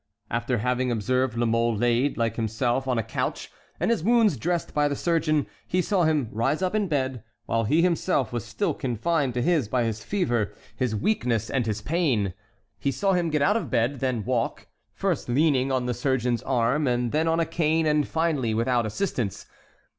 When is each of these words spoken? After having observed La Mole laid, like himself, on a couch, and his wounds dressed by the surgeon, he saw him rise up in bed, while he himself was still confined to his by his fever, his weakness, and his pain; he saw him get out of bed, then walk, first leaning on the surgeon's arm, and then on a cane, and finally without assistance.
After 0.31 0.57
having 0.57 0.89
observed 0.89 1.37
La 1.37 1.45
Mole 1.45 1.75
laid, 1.75 2.17
like 2.17 2.35
himself, 2.35 2.87
on 2.87 2.97
a 2.97 3.03
couch, 3.03 3.51
and 3.79 3.91
his 3.91 4.03
wounds 4.03 4.35
dressed 4.35 4.73
by 4.73 4.87
the 4.87 4.95
surgeon, 4.95 5.45
he 5.67 5.79
saw 5.79 6.05
him 6.05 6.27
rise 6.31 6.63
up 6.63 6.73
in 6.73 6.87
bed, 6.87 7.23
while 7.45 7.65
he 7.65 7.83
himself 7.83 8.33
was 8.33 8.43
still 8.43 8.73
confined 8.73 9.35
to 9.35 9.43
his 9.43 9.67
by 9.67 9.83
his 9.83 10.03
fever, 10.03 10.53
his 10.75 10.95
weakness, 10.95 11.51
and 11.51 11.67
his 11.67 11.83
pain; 11.83 12.33
he 12.79 12.89
saw 12.91 13.13
him 13.13 13.29
get 13.29 13.43
out 13.43 13.55
of 13.57 13.69
bed, 13.69 13.99
then 13.99 14.25
walk, 14.25 14.65
first 14.91 15.29
leaning 15.29 15.71
on 15.71 15.85
the 15.85 15.93
surgeon's 15.93 16.41
arm, 16.41 16.87
and 16.87 17.11
then 17.11 17.27
on 17.27 17.39
a 17.39 17.45
cane, 17.45 17.85
and 17.85 18.07
finally 18.07 18.55
without 18.55 18.87
assistance. 18.87 19.45